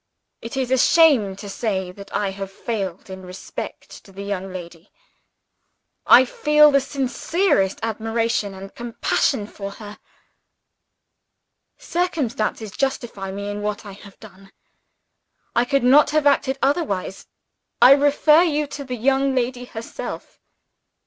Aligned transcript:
"It 0.41 0.57
is 0.57 0.71
a 0.71 0.79
shame 0.79 1.35
to 1.35 1.47
say 1.47 1.91
that 1.91 2.11
I 2.11 2.31
have 2.31 2.51
failed 2.51 3.07
in 3.07 3.21
respect 3.23 4.03
to 4.03 4.11
the 4.11 4.23
young 4.23 4.51
lady! 4.51 4.91
I 6.07 6.25
feel 6.25 6.71
the 6.71 6.81
sincerest 6.81 7.77
admiration 7.83 8.55
and 8.55 8.73
compassion 8.73 9.45
for 9.45 9.69
her. 9.73 9.99
Circumstances 11.77 12.71
justify 12.71 13.29
me 13.31 13.51
in 13.51 13.61
what 13.61 13.85
I 13.85 13.91
have 13.91 14.19
done; 14.19 14.51
I 15.55 15.65
could 15.65 15.83
not 15.83 16.09
have 16.09 16.25
acted 16.25 16.57
otherwise. 16.63 17.27
I 17.79 17.91
refer 17.91 18.41
you 18.41 18.65
to 18.65 18.83
the 18.83 18.95
young 18.97 19.35
lady 19.35 19.65
herself." 19.65 20.39